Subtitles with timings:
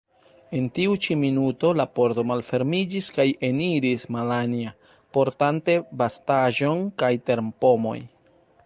[0.59, 4.75] En tiu ĉi minuto la pordo malfermiĝis kaj eniris Malanja,
[5.19, 7.97] portante bastaĵon kun terpomoj.